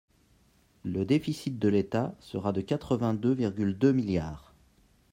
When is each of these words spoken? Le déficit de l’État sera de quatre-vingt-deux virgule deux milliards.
Le 0.83 1.05
déficit 1.05 1.59
de 1.59 1.67
l’État 1.69 2.15
sera 2.21 2.53
de 2.53 2.61
quatre-vingt-deux 2.61 3.33
virgule 3.33 3.77
deux 3.77 3.91
milliards. 3.93 4.55